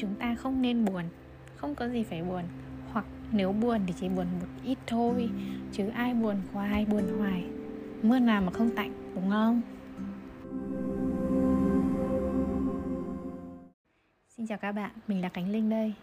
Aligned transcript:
chúng 0.00 0.14
ta 0.14 0.34
không 0.34 0.62
nên 0.62 0.84
buồn 0.84 1.04
không 1.56 1.74
có 1.74 1.88
gì 1.88 2.02
phải 2.02 2.22
buồn. 2.22 2.44
Hoặc 2.92 3.04
nếu 3.32 3.52
buồn 3.52 3.80
thì 3.86 3.94
chỉ 4.00 4.08
buồn 4.08 4.26
một 4.40 4.46
ít 4.64 4.78
thôi 4.86 5.30
chứ 5.72 5.88
ai 5.88 6.14
buồn 6.14 6.36
hoài 6.52 6.86
buồn 6.86 7.18
hoài. 7.18 7.44
Mưa 8.02 8.18
nào 8.18 8.42
mà 8.42 8.52
không 8.52 8.70
tạnh 8.76 9.12
đúng 9.14 9.30
không? 9.30 9.60
Xin 14.28 14.46
chào 14.46 14.58
các 14.58 14.72
bạn, 14.72 14.90
mình 15.08 15.20
là 15.20 15.28
Cánh 15.28 15.52
Linh 15.52 15.70
đây 15.70 15.94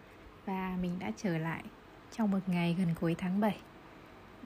Và 0.46 0.78
mình 0.82 1.00
đã 1.00 1.12
trở 1.18 1.38
lại 1.38 1.64
trong 2.12 2.32
một 2.32 2.40
ngày 2.48 2.76
gần 2.80 2.88
cuối 3.00 3.16
tháng 3.18 3.40
7 3.40 3.58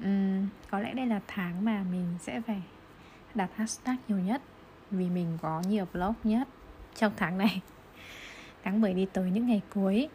uhm, 0.01 0.47
Có 0.69 0.79
lẽ 0.79 0.93
đây 0.93 1.05
là 1.05 1.21
tháng 1.27 1.65
mà 1.65 1.83
mình 1.91 2.07
sẽ 2.19 2.41
phải 2.41 2.61
đặt 3.35 3.49
hashtag 3.55 3.95
nhiều 4.07 4.19
nhất 4.19 4.41
Vì 4.91 5.09
mình 5.09 5.37
có 5.41 5.61
nhiều 5.67 5.85
blog 5.93 6.13
nhất 6.23 6.47
trong 6.95 7.13
tháng 7.17 7.37
này. 7.37 7.61
Tháng 8.63 8.81
7 8.81 8.93
đi 8.93 9.05
tới 9.13 9.31
những 9.31 9.47
ngày 9.47 9.61
cuối. 9.73 10.09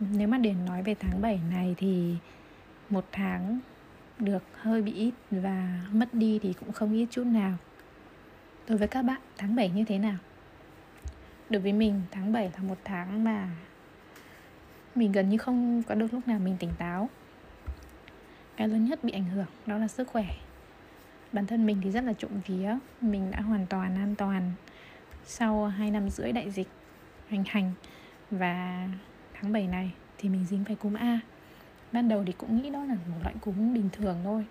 Nếu 0.00 0.28
mà 0.28 0.38
để 0.38 0.52
nói 0.66 0.82
về 0.82 0.94
tháng 0.94 1.20
7 1.20 1.40
này 1.50 1.74
thì 1.78 2.16
Một 2.90 3.04
tháng 3.12 3.60
được 4.18 4.42
hơi 4.54 4.82
bị 4.82 4.92
ít 4.92 5.14
và 5.30 5.80
mất 5.92 6.14
đi 6.14 6.38
thì 6.42 6.52
cũng 6.52 6.72
không 6.72 6.92
ít 6.92 7.06
chút 7.10 7.24
nào. 7.24 7.52
Đối 8.68 8.78
với 8.78 8.88
các 8.88 9.02
bạn, 9.02 9.20
tháng 9.36 9.56
7 9.56 9.68
như 9.68 9.84
thế 9.84 9.98
nào? 9.98 10.16
Đối 11.50 11.62
với 11.62 11.72
mình, 11.72 12.02
tháng 12.10 12.32
7 12.32 12.50
là 12.54 12.62
một 12.68 12.78
tháng 12.84 13.24
mà 13.24 13.48
Mình 14.94 15.12
gần 15.12 15.28
như 15.28 15.38
không 15.38 15.82
có 15.82 15.94
được 15.94 16.14
lúc 16.14 16.28
nào 16.28 16.38
mình 16.38 16.56
tỉnh 16.58 16.70
táo. 16.78 17.08
Cái 18.56 18.68
lớn 18.68 18.84
nhất 18.84 19.04
bị 19.04 19.12
ảnh 19.12 19.24
hưởng 19.24 19.46
đó 19.66 19.78
là 19.78 19.88
sức 19.88 20.08
khỏe. 20.08 20.26
Bản 21.32 21.46
thân 21.46 21.66
mình 21.66 21.80
thì 21.84 21.90
rất 21.90 22.04
là 22.04 22.12
trộm 22.12 22.30
vía 22.46 22.78
Mình 23.00 23.30
đã 23.30 23.40
hoàn 23.40 23.66
toàn 23.66 23.96
an 23.96 24.14
toàn 24.16 24.52
Sau 25.24 25.66
2 25.66 25.90
năm 25.90 26.10
rưỡi 26.10 26.32
đại 26.32 26.50
dịch 26.50 26.68
hành 27.30 27.44
hành. 27.46 27.72
Và 28.30 28.88
tháng 29.34 29.52
7 29.52 29.66
này 29.66 29.92
thì 30.18 30.28
mình 30.28 30.44
dính 30.44 30.64
phải 30.64 30.76
cúm 30.76 30.94
A. 30.94 31.20
Ban 31.92 32.08
đầu 32.08 32.24
thì 32.26 32.32
cũng 32.32 32.62
nghĩ 32.62 32.70
đó 32.70 32.84
là 32.84 32.94
một 32.94 33.18
loại 33.22 33.34
cúm 33.40 33.74
bình 33.74 33.88
thường 33.92 34.20
thôi. 34.24 34.44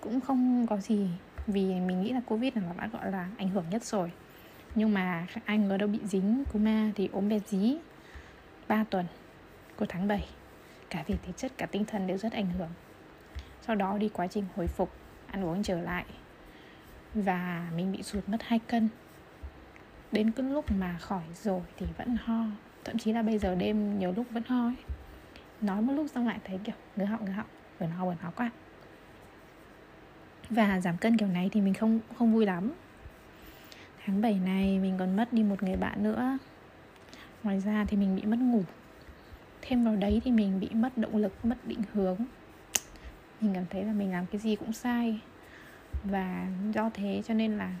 Cũng 0.00 0.20
không 0.20 0.66
có 0.66 0.76
gì, 0.76 1.08
Vì 1.46 1.80
mình 1.80 2.02
nghĩ 2.02 2.12
là 2.12 2.20
Covid 2.26 2.56
là 2.56 2.62
đã 2.78 2.86
gọi 2.86 3.10
là 3.10 3.28
ảnh 3.38 3.48
hưởng 3.48 3.64
nhất 3.70 3.84
rồi. 3.84 4.12
Nhưng 4.74 4.94
mà 4.94 5.26
ai 5.44 5.58
ngờ 5.58 5.76
đâu 5.76 5.88
bị 5.88 5.98
dính 6.04 6.44
cúm 6.52 6.68
A 6.68 6.90
thì 6.94 7.08
ốm 7.12 7.28
bé 7.28 7.38
dí 7.46 7.76
3 8.68 8.84
tuần 8.84 9.06
của 9.76 9.86
tháng 9.88 10.08
7 10.08 10.26
cả 10.90 11.04
về 11.06 11.16
thể 11.26 11.32
chất, 11.32 11.52
cả 11.58 11.66
tinh 11.66 11.84
thần 11.84 12.06
đều 12.06 12.18
rất 12.18 12.32
ảnh 12.32 12.50
hưởng. 12.58 12.70
Sau 13.62 13.76
đó 13.76 13.98
đi 13.98 14.08
quá 14.08 14.26
trình 14.26 14.44
hồi 14.56 14.66
phục, 14.66 14.92
ăn 15.26 15.44
uống 15.44 15.62
trở 15.62 15.80
lại. 15.80 16.04
Và 17.14 17.70
mình 17.76 17.92
bị 17.92 18.02
sụt 18.02 18.28
mất 18.28 18.42
2 18.42 18.58
cân 18.58 18.88
đến 20.14 20.30
cái 20.30 20.46
lúc 20.46 20.64
mà 20.70 20.98
khỏi 21.00 21.22
rồi 21.42 21.60
thì 21.76 21.86
vẫn 21.98 22.16
ho. 22.24 22.44
Thậm 22.84 22.98
chí 22.98 23.12
là 23.12 23.22
bây 23.22 23.38
giờ 23.38 23.54
đêm 23.54 23.98
nhiều 23.98 24.12
lúc 24.16 24.26
vẫn 24.30 24.42
ho 24.46 24.66
ấy. 24.66 24.76
Nói 25.60 25.82
một 25.82 25.92
lúc 25.92 26.06
xong 26.14 26.26
lại 26.26 26.38
thấy 26.44 26.58
kiểu 26.64 26.74
ngứa 26.96 27.04
họng 27.04 27.24
ngứa 27.24 27.32
họng 27.32 27.46
vừa 27.78 27.86
ho 27.86 28.04
vừa 28.06 28.14
ho 28.20 28.30
quá. 28.30 28.50
Và 30.50 30.80
giảm 30.80 30.96
cân 30.96 31.16
kiểu 31.16 31.28
này 31.28 31.48
thì 31.52 31.60
mình 31.60 31.74
không 31.74 32.00
không 32.18 32.32
vui 32.32 32.46
lắm. 32.46 32.72
Tháng 34.04 34.20
7 34.20 34.38
này 34.38 34.78
mình 34.78 34.98
còn 34.98 35.16
mất 35.16 35.32
đi 35.32 35.42
một 35.42 35.62
người 35.62 35.76
bạn 35.76 36.02
nữa. 36.02 36.38
Ngoài 37.42 37.60
ra 37.60 37.84
thì 37.88 37.96
mình 37.96 38.16
bị 38.16 38.22
mất 38.22 38.38
ngủ. 38.38 38.62
Thêm 39.62 39.84
vào 39.84 39.96
đấy 39.96 40.20
thì 40.24 40.30
mình 40.30 40.60
bị 40.60 40.68
mất 40.72 40.98
động 40.98 41.16
lực, 41.16 41.44
mất 41.44 41.56
định 41.66 41.82
hướng. 41.92 42.16
Mình 43.40 43.54
cảm 43.54 43.64
thấy 43.70 43.84
là 43.84 43.92
mình 43.92 44.12
làm 44.12 44.26
cái 44.26 44.40
gì 44.40 44.56
cũng 44.56 44.72
sai. 44.72 45.20
Và 46.04 46.46
do 46.74 46.90
thế 46.94 47.22
cho 47.26 47.34
nên 47.34 47.58
là 47.58 47.72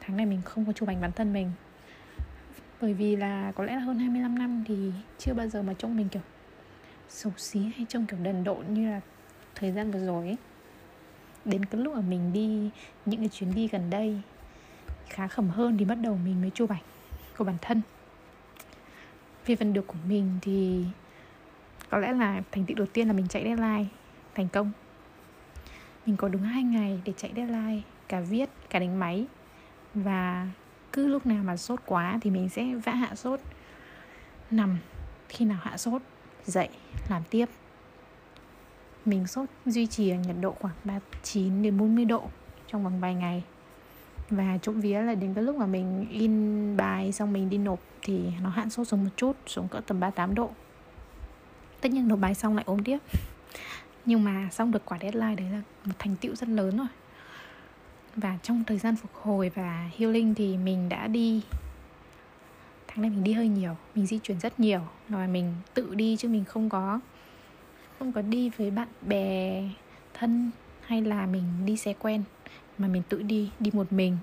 tháng 0.00 0.16
này 0.16 0.26
mình 0.26 0.42
không 0.44 0.64
có 0.64 0.72
chụp 0.72 0.88
ảnh 0.88 1.00
bản 1.00 1.12
thân 1.12 1.32
mình. 1.32 1.52
Bởi 2.80 2.94
vì 2.94 3.16
là 3.16 3.52
có 3.52 3.64
lẽ 3.64 3.74
là 3.74 3.80
hơn 3.80 3.98
25 3.98 4.38
năm 4.38 4.64
thì 4.68 4.92
chưa 5.18 5.34
bao 5.34 5.48
giờ 5.48 5.62
mà 5.62 5.74
trông 5.78 5.96
mình 5.96 6.08
kiểu 6.08 6.22
xấu 7.08 7.32
xí 7.36 7.60
hay 7.60 7.86
trông 7.88 8.06
kiểu 8.06 8.18
đần 8.22 8.44
độn 8.44 8.74
như 8.74 8.90
là 8.90 9.00
thời 9.54 9.72
gian 9.72 9.90
vừa 9.90 10.06
rồi 10.06 10.26
ấy. 10.26 10.36
Đến 11.44 11.64
cái 11.64 11.80
lúc 11.80 11.94
mà 11.94 12.00
mình 12.00 12.32
đi 12.32 12.70
những 13.06 13.20
cái 13.20 13.28
chuyến 13.28 13.54
đi 13.54 13.68
gần 13.68 13.90
đây, 13.90 14.20
khá 15.08 15.28
khẩm 15.28 15.48
hơn 15.48 15.76
thì 15.78 15.84
bắt 15.84 15.98
đầu 16.02 16.18
mình 16.24 16.40
mới 16.40 16.50
chụp 16.54 16.70
ảnh 16.70 16.82
của 17.36 17.44
bản 17.44 17.56
thân. 17.62 17.82
Về 19.46 19.56
phần 19.56 19.72
được 19.72 19.86
của 19.86 19.98
mình 20.08 20.38
thì 20.42 20.84
có 21.90 21.98
lẽ 21.98 22.12
là 22.12 22.42
thành 22.52 22.64
tựu 22.64 22.76
đầu 22.76 22.86
tiên 22.86 23.06
là 23.06 23.12
mình 23.12 23.28
chạy 23.28 23.44
deadline 23.44 23.84
thành 24.34 24.48
công. 24.48 24.72
Mình 26.06 26.16
có 26.16 26.28
đúng 26.28 26.42
hai 26.42 26.62
ngày 26.62 27.00
để 27.04 27.12
chạy 27.16 27.32
deadline, 27.36 27.80
cả 28.08 28.20
viết, 28.20 28.50
cả 28.70 28.78
đánh 28.78 28.98
máy 28.98 29.26
và 29.94 30.48
cứ 30.92 31.06
lúc 31.06 31.26
nào 31.26 31.42
mà 31.44 31.56
sốt 31.56 31.80
quá 31.86 32.18
thì 32.22 32.30
mình 32.30 32.48
sẽ 32.48 32.74
vã 32.84 32.92
hạ 32.92 33.14
sốt. 33.14 33.40
Nằm, 34.50 34.78
khi 35.28 35.44
nào 35.44 35.58
hạ 35.62 35.76
sốt, 35.76 36.02
dậy, 36.44 36.68
làm 37.08 37.22
tiếp. 37.30 37.46
Mình 39.04 39.26
sốt 39.26 39.48
duy 39.66 39.86
trì 39.86 40.10
ở 40.10 40.16
nhiệt 40.16 40.36
độ 40.40 40.56
khoảng 40.60 40.74
39 40.84 41.62
đến 41.62 41.78
40 41.78 42.04
độ 42.04 42.28
trong 42.66 42.84
vòng 42.84 43.00
vài 43.00 43.14
ngày. 43.14 43.42
Và 44.30 44.58
trộm 44.62 44.80
vía 44.80 45.00
là 45.00 45.14
đến 45.14 45.34
cái 45.34 45.44
lúc 45.44 45.56
mà 45.56 45.66
mình 45.66 46.06
in 46.10 46.76
bài 46.76 47.12
xong 47.12 47.32
mình 47.32 47.50
đi 47.50 47.58
nộp 47.58 47.80
thì 48.02 48.22
nó 48.42 48.48
hạn 48.50 48.70
sốt 48.70 48.88
xuống 48.88 49.04
một 49.04 49.10
chút, 49.16 49.36
xuống 49.46 49.68
cỡ 49.68 49.80
tầm 49.80 50.00
38 50.00 50.34
độ. 50.34 50.50
Tất 51.80 51.92
nhiên 51.92 52.08
nộp 52.08 52.18
bài 52.18 52.34
xong 52.34 52.56
lại 52.56 52.64
ốm 52.66 52.84
tiếp. 52.84 52.98
Nhưng 54.04 54.24
mà 54.24 54.48
xong 54.52 54.70
được 54.70 54.82
quả 54.84 54.98
deadline 55.00 55.34
đấy 55.34 55.50
là 55.50 55.62
một 55.84 55.92
thành 55.98 56.16
tựu 56.16 56.34
rất 56.34 56.48
lớn 56.48 56.76
rồi 56.76 56.86
và 58.16 58.38
trong 58.42 58.64
thời 58.66 58.78
gian 58.78 58.96
phục 58.96 59.10
hồi 59.14 59.50
và 59.54 59.90
healing 59.98 60.34
thì 60.34 60.56
mình 60.56 60.88
đã 60.88 61.06
đi, 61.06 61.42
tháng 62.88 63.02
này 63.02 63.10
mình 63.10 63.24
đi 63.24 63.32
hơi 63.32 63.48
nhiều, 63.48 63.76
mình 63.94 64.06
di 64.06 64.18
chuyển 64.18 64.40
rất 64.40 64.60
nhiều. 64.60 64.80
Và 65.08 65.26
mình 65.26 65.54
tự 65.74 65.94
đi 65.94 66.16
chứ 66.16 66.28
mình 66.28 66.44
không 66.44 66.68
có 66.68 67.00
không 67.98 68.12
có 68.12 68.22
đi 68.22 68.50
với 68.56 68.70
bạn 68.70 68.88
bè, 69.02 69.62
thân 70.14 70.50
hay 70.80 71.02
là 71.02 71.26
mình 71.26 71.44
đi 71.66 71.76
xe 71.76 71.94
quen. 71.98 72.22
Mà 72.78 72.88
mình 72.88 73.02
tự 73.08 73.22
đi 73.22 73.50
đi 73.60 73.70
một 73.74 73.92
mình. 73.92 74.18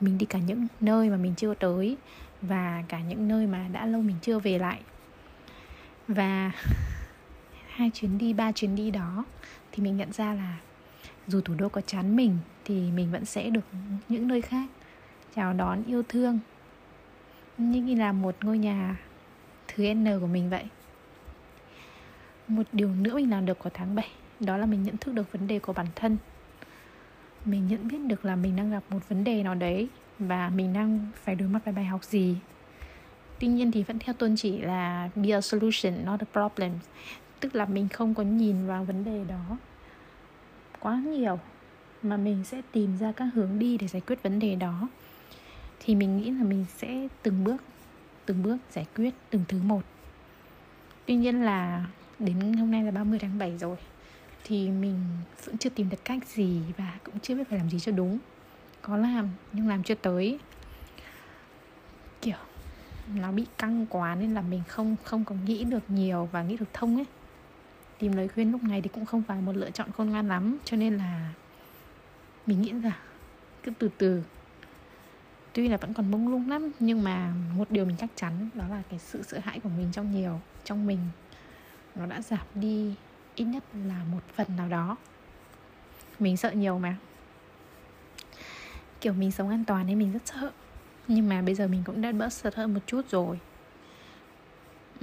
Mình 0.00 0.18
đi 0.18 0.26
cả 0.26 0.38
những 0.38 0.66
nơi 0.80 1.10
mà 1.10 1.16
mình 1.16 1.34
chưa 1.36 1.54
tới 1.54 1.96
và 2.42 2.84
cả 2.88 3.00
những 3.00 3.28
nơi 3.28 3.46
mà 3.46 3.68
đã 3.72 3.86
lâu 3.86 4.02
mình 4.02 4.16
chưa 4.22 4.38
về 4.38 4.58
lại. 4.58 4.80
Và 6.08 6.52
hai 7.68 7.90
chuyến 7.94 8.18
đi, 8.18 8.32
ba 8.32 8.52
chuyến 8.52 8.76
đi 8.76 8.90
đó 8.90 9.24
thì 9.72 9.82
mình 9.82 9.96
nhận 9.96 10.12
ra 10.12 10.34
là 10.34 10.58
dù 11.26 11.40
thủ 11.40 11.54
đô 11.58 11.68
có 11.68 11.80
chán 11.80 12.16
mình, 12.16 12.38
thì 12.64 12.90
mình 12.90 13.12
vẫn 13.12 13.24
sẽ 13.24 13.50
được 13.50 13.64
những 14.08 14.28
nơi 14.28 14.40
khác. 14.40 14.68
Chào 15.34 15.52
đón, 15.52 15.82
yêu 15.86 16.02
thương. 16.08 16.38
Như 17.58 17.94
là 17.94 18.12
một 18.12 18.36
ngôi 18.40 18.58
nhà 18.58 18.96
thứ 19.68 19.94
N 19.94 20.20
của 20.20 20.26
mình 20.26 20.50
vậy. 20.50 20.64
Một 22.48 22.62
điều 22.72 22.88
nữa 22.88 23.14
mình 23.14 23.30
làm 23.30 23.46
được 23.46 23.58
của 23.58 23.70
tháng 23.74 23.94
7 23.94 24.08
đó 24.40 24.56
là 24.56 24.66
mình 24.66 24.82
nhận 24.82 24.96
thức 24.96 25.12
được 25.14 25.32
vấn 25.32 25.46
đề 25.46 25.58
của 25.58 25.72
bản 25.72 25.86
thân. 25.94 26.16
Mình 27.44 27.68
nhận 27.68 27.88
biết 27.88 27.98
được 28.06 28.24
là 28.24 28.36
mình 28.36 28.56
đang 28.56 28.70
gặp 28.70 28.82
một 28.88 29.08
vấn 29.08 29.24
đề 29.24 29.42
nào 29.42 29.54
đấy 29.54 29.88
và 30.18 30.48
mình 30.48 30.72
đang 30.72 31.06
phải 31.14 31.34
đối 31.34 31.48
mặt 31.48 31.64
với 31.64 31.74
bài 31.74 31.84
học 31.84 32.04
gì. 32.04 32.36
Tuy 33.38 33.48
nhiên 33.48 33.72
thì 33.72 33.82
vẫn 33.82 33.98
theo 33.98 34.14
tôn 34.14 34.36
chỉ 34.36 34.58
là 34.58 35.10
be 35.14 35.30
a 35.30 35.40
solution, 35.40 36.04
not 36.04 36.20
a 36.20 36.26
problem. 36.32 36.72
Tức 37.40 37.54
là 37.54 37.64
mình 37.64 37.88
không 37.88 38.14
có 38.14 38.22
nhìn 38.22 38.66
vào 38.66 38.84
vấn 38.84 39.04
đề 39.04 39.24
đó 39.28 39.56
quá 40.80 41.02
nhiều 41.06 41.38
mà 42.02 42.16
mình 42.16 42.44
sẽ 42.44 42.62
tìm 42.72 42.96
ra 42.98 43.12
các 43.12 43.28
hướng 43.34 43.58
đi 43.58 43.78
để 43.78 43.88
giải 43.88 44.02
quyết 44.06 44.22
vấn 44.22 44.38
đề 44.38 44.54
đó, 44.54 44.88
thì 45.80 45.94
mình 45.94 46.16
nghĩ 46.16 46.30
là 46.30 46.44
mình 46.44 46.64
sẽ 46.76 47.08
từng 47.22 47.44
bước 47.44 47.62
từng 48.26 48.42
bước 48.42 48.56
giải 48.72 48.86
quyết 48.96 49.14
từng 49.30 49.44
thứ 49.48 49.62
một. 49.62 49.82
Tuy 51.06 51.14
nhiên 51.14 51.42
là 51.42 51.86
đến 52.18 52.52
hôm 52.52 52.70
nay 52.70 52.84
là 52.84 52.90
30 52.90 53.18
tháng 53.18 53.38
7 53.38 53.58
rồi, 53.58 53.76
thì 54.44 54.70
mình 54.70 54.98
vẫn 55.44 55.58
chưa 55.58 55.70
tìm 55.70 55.90
được 55.90 56.04
cách 56.04 56.26
gì 56.28 56.60
và 56.76 56.98
cũng 57.04 57.20
chưa 57.20 57.34
biết 57.34 57.44
phải 57.48 57.58
làm 57.58 57.70
gì 57.70 57.80
cho 57.80 57.92
đúng. 57.92 58.18
Có 58.82 58.96
làm 58.96 59.28
nhưng 59.52 59.68
làm 59.68 59.82
chưa 59.82 59.94
tới. 59.94 60.38
Kiểu, 62.22 62.36
nó 63.14 63.32
bị 63.32 63.46
căng 63.58 63.86
quá 63.86 64.14
nên 64.14 64.34
là 64.34 64.40
mình 64.40 64.62
không 64.68 64.96
không 65.04 65.24
có 65.24 65.34
nghĩ 65.46 65.64
được 65.64 65.90
nhiều 65.90 66.28
và 66.32 66.42
nghĩ 66.42 66.56
được 66.56 66.68
thông 66.72 66.96
ấy 66.96 67.06
tìm 68.00 68.12
lời 68.12 68.28
khuyên 68.28 68.52
lúc 68.52 68.64
này 68.64 68.82
thì 68.82 68.88
cũng 68.88 69.06
không 69.06 69.22
phải 69.22 69.40
một 69.40 69.56
lựa 69.56 69.70
chọn 69.70 69.92
khôn 69.92 70.10
ngoan 70.10 70.28
lắm. 70.28 70.58
Cho 70.64 70.76
nên 70.76 70.96
là 70.96 71.32
mình 72.46 72.62
nghĩ 72.62 72.72
là 72.72 72.98
cứ 73.62 73.72
từ 73.78 73.88
từ. 73.98 74.22
Tuy 75.52 75.68
là 75.68 75.76
vẫn 75.76 75.94
còn 75.94 76.10
mông 76.10 76.28
lung 76.28 76.50
lắm, 76.50 76.70
nhưng 76.78 77.04
mà 77.04 77.34
một 77.56 77.70
điều 77.70 77.84
mình 77.84 77.96
chắc 77.98 78.10
chắn, 78.16 78.48
đó 78.54 78.64
là 78.70 78.82
cái 78.90 78.98
sự 78.98 79.22
sợ 79.22 79.38
hãi 79.38 79.60
của 79.60 79.68
mình 79.68 79.88
trong 79.92 80.12
nhiều, 80.12 80.40
trong 80.64 80.86
mình 80.86 80.98
nó 81.94 82.06
đã 82.06 82.22
giảm 82.22 82.46
đi 82.54 82.94
ít 83.34 83.44
nhất 83.44 83.64
là 83.86 84.04
một 84.12 84.20
phần 84.34 84.46
nào 84.56 84.68
đó. 84.68 84.96
Mình 86.18 86.36
sợ 86.36 86.50
nhiều 86.50 86.78
mà. 86.78 86.96
Kiểu 89.00 89.12
mình 89.12 89.30
sống 89.30 89.48
an 89.48 89.64
toàn 89.64 89.86
nên 89.86 89.98
mình 89.98 90.12
rất 90.12 90.22
sợ. 90.24 90.50
Nhưng 91.08 91.28
mà 91.28 91.42
bây 91.42 91.54
giờ 91.54 91.66
mình 91.66 91.82
cũng 91.84 92.00
đã 92.02 92.12
bớt 92.12 92.32
sợ 92.32 92.50
hơn 92.54 92.74
một 92.74 92.80
chút 92.86 93.10
rồi 93.10 93.38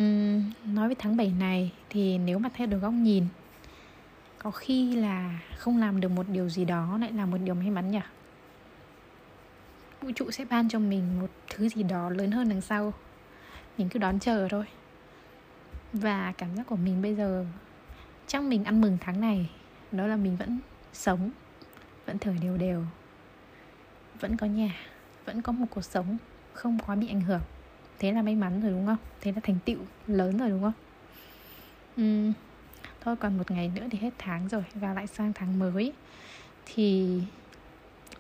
uhm, 0.02 0.52
nói 0.66 0.90
về 0.90 0.96
tháng 1.00 1.18
7 1.18 1.32
này 1.40 1.72
thì 1.90 2.18
nếu 2.18 2.40
mà 2.40 2.50
theo 2.54 2.68
được 2.68 2.80
góc 2.80 2.94
nhìn 2.94 3.26
có 4.40 4.52
khi 4.52 4.96
là 4.96 5.40
không 5.58 5.78
làm 5.78 6.02
được 6.02 6.10
một 6.10 6.26
điều 6.30 6.50
gì 6.50 6.66
đó 6.66 6.98
lại 7.02 7.12
là 7.12 7.26
một 7.26 7.38
điều 7.38 7.56
may 7.56 7.70
mắn 7.70 7.92
nhỉ? 7.92 8.00
Vũ 10.02 10.12
trụ 10.16 10.32
sẽ 10.32 10.46
ban 10.46 10.70
cho 10.70 10.80
mình 10.80 11.20
một 11.20 11.30
thứ 11.50 11.70
gì 11.70 11.84
đó 11.84 12.10
lớn 12.10 12.32
hơn 12.32 12.50
đằng 12.50 12.62
sau. 12.62 12.94
Mình 13.78 13.90
cứ 13.90 14.00
đón 14.00 14.20
chờ 14.20 14.48
thôi. 14.50 14.66
Và 15.94 16.34
cảm 16.38 16.56
giác 16.56 16.68
của 16.68 16.76
mình 16.76 17.02
bây 17.02 17.16
giờ 17.16 17.46
chắc 18.28 18.44
mình 18.44 18.64
ăn 18.64 18.82
mừng 18.82 18.98
tháng 19.02 19.22
này 19.22 19.50
đó 19.92 20.08
là 20.08 20.16
mình 20.16 20.36
vẫn 20.36 20.60
sống 20.94 21.30
vẫn 22.06 22.18
thở 22.18 22.34
đều 22.42 22.58
đều 22.58 22.84
vẫn 24.20 24.38
có 24.38 24.48
nhà 24.48 24.76
vẫn 25.26 25.42
có 25.42 25.52
một 25.52 25.66
cuộc 25.70 25.82
sống 25.82 26.18
không 26.54 26.80
quá 26.86 26.96
bị 26.96 27.08
ảnh 27.08 27.22
hưởng 27.22 27.42
thế 28.00 28.12
là 28.12 28.22
may 28.22 28.36
mắn 28.36 28.62
rồi 28.62 28.72
đúng 28.72 28.86
không? 28.86 28.98
Thế 29.22 29.32
là 29.32 29.42
thành 29.44 29.58
tựu 29.66 29.78
lớn 30.08 30.38
rồi 30.38 30.50
đúng 30.50 30.62
không? 30.62 30.74
Uhm, 32.02 32.34
thôi 33.02 33.16
còn 33.16 33.38
một 33.38 33.52
ngày 33.52 33.72
nữa 33.76 33.88
thì 33.92 33.98
hết 33.98 34.14
tháng 34.18 34.48
rồi 34.48 34.64
và 34.74 34.94
lại 34.94 35.08
sang 35.08 35.34
tháng 35.34 35.60
mới. 35.60 35.94
Thì 36.66 37.20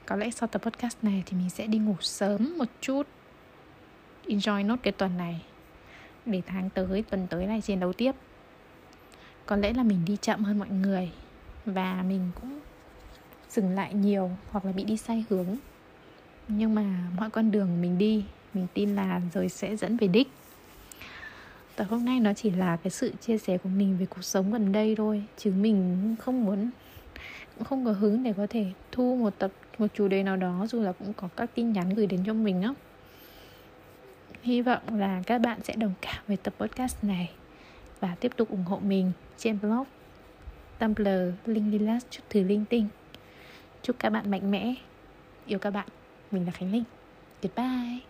có 0.05 0.15
lẽ 0.15 0.29
sau 0.29 0.47
tập 0.47 0.61
podcast 0.61 0.97
này 1.01 1.23
thì 1.25 1.37
mình 1.37 1.49
sẽ 1.49 1.67
đi 1.67 1.77
ngủ 1.77 1.95
sớm 1.99 2.57
một 2.57 2.67
chút. 2.81 3.07
Enjoy 4.25 4.65
nốt 4.65 4.75
cái 4.83 4.93
tuần 4.93 5.17
này. 5.17 5.41
Để 6.25 6.41
tháng 6.45 6.69
tới 6.69 7.03
tuần 7.09 7.27
tới 7.29 7.47
này 7.47 7.61
chiến 7.61 7.79
đấu 7.79 7.93
tiếp. 7.93 8.11
Có 9.45 9.55
lẽ 9.55 9.73
là 9.73 9.83
mình 9.83 10.05
đi 10.05 10.17
chậm 10.21 10.43
hơn 10.43 10.59
mọi 10.59 10.69
người 10.69 11.11
và 11.65 12.03
mình 12.07 12.31
cũng 12.41 12.59
dừng 13.49 13.69
lại 13.69 13.93
nhiều 13.93 14.31
hoặc 14.51 14.65
là 14.65 14.71
bị 14.71 14.83
đi 14.83 14.97
sai 14.97 15.25
hướng. 15.29 15.55
Nhưng 16.47 16.75
mà 16.75 16.83
mọi 17.17 17.29
con 17.29 17.51
đường 17.51 17.81
mình 17.81 17.97
đi 17.97 18.25
mình 18.57 18.67
tin 18.73 18.95
là 18.95 19.21
rồi 19.33 19.49
sẽ 19.49 19.75
dẫn 19.75 19.97
về 19.97 20.07
đích. 20.07 20.27
Tập 21.75 21.87
hôm 21.89 22.05
nay 22.05 22.19
nó 22.19 22.33
chỉ 22.33 22.49
là 22.49 22.77
cái 22.77 22.91
sự 22.91 23.11
chia 23.21 23.37
sẻ 23.37 23.57
của 23.57 23.69
mình 23.69 23.97
về 23.99 24.05
cuộc 24.05 24.23
sống 24.23 24.51
gần 24.51 24.71
đây 24.71 24.95
thôi 24.95 25.23
chứ 25.37 25.51
mình 25.51 26.15
không 26.19 26.45
muốn 26.45 26.69
cũng 27.55 27.63
không 27.63 27.85
có 27.85 27.91
hứng 27.91 28.23
để 28.23 28.33
có 28.37 28.47
thể 28.49 28.65
thu 28.91 29.15
một 29.15 29.33
tập 29.39 29.51
một 29.77 29.87
chủ 29.93 30.07
đề 30.07 30.23
nào 30.23 30.35
đó 30.37 30.67
dù 30.69 30.81
là 30.81 30.91
cũng 30.91 31.13
có 31.13 31.27
các 31.35 31.49
tin 31.55 31.73
nhắn 31.73 31.89
gửi 31.89 32.07
đến 32.07 32.23
cho 32.25 32.33
mình 32.33 32.61
á. 32.61 32.73
Hy 34.41 34.61
vọng 34.61 34.81
là 34.99 35.21
các 35.25 35.41
bạn 35.41 35.59
sẽ 35.63 35.73
đồng 35.75 35.93
cảm 36.01 36.23
với 36.27 36.37
tập 36.37 36.53
podcast 36.59 37.03
này 37.03 37.31
và 37.99 38.15
tiếp 38.19 38.31
tục 38.37 38.49
ủng 38.49 38.63
hộ 38.63 38.79
mình 38.79 39.11
trên 39.37 39.59
blog 39.61 39.83
Tumblr, 40.79 41.33
linh 41.45 41.71
Lilas 41.71 42.05
chút 42.09 42.21
thử 42.29 42.43
linh 42.43 42.65
tinh. 42.65 42.87
Chúc 43.81 43.95
các 43.99 44.09
bạn 44.09 44.31
mạnh 44.31 44.51
mẽ. 44.51 44.73
Yêu 45.45 45.59
các 45.59 45.69
bạn. 45.69 45.87
Mình 46.31 46.45
là 46.45 46.51
Khánh 46.51 46.71
Linh. 46.71 46.83
Goodbye. 47.41 48.06